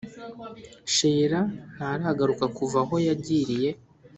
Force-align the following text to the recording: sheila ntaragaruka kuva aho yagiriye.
sheila 0.93 1.41
ntaragaruka 1.73 2.45
kuva 2.57 2.77
aho 2.83 2.95
yagiriye. 3.07 3.69